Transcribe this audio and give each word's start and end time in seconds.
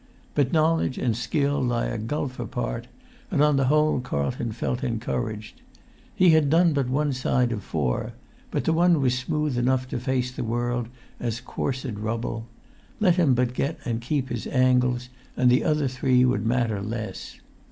But 0.33 0.51
knowledge 0.51 0.97
and 0.97 1.15
skill 1.15 1.61
lie 1.61 1.85
a 1.85 1.99
gulf 1.99 2.39
apart, 2.39 2.87
and 3.29 3.39
on 3.43 3.55
the 3.57 3.65
whole[Pg 3.65 4.01
140] 4.01 4.09
Carlton 4.09 4.51
felt 4.51 4.83
encouraged. 4.83 5.61
He 6.15 6.31
had 6.31 6.49
done 6.49 6.73
but 6.73 6.89
one 6.89 7.13
side 7.13 7.51
of 7.51 7.61
four, 7.63 8.13
but 8.49 8.63
the 8.63 8.73
one 8.73 8.99
was 8.99 9.15
smooth 9.15 9.59
enough 9.59 9.87
to 9.89 9.99
face 9.99 10.31
the 10.31 10.43
world 10.43 10.87
as 11.19 11.39
coursed 11.39 11.85
rubble; 11.85 12.47
let 12.99 13.17
him 13.17 13.35
but 13.35 13.53
get 13.53 13.77
and 13.85 14.01
keep 14.01 14.29
his 14.29 14.47
angles, 14.47 15.09
and 15.37 15.51
the 15.51 15.63
other 15.63 15.87
three 15.87 16.25
would 16.25 16.47
matter 16.47 16.81
less. 16.81 17.39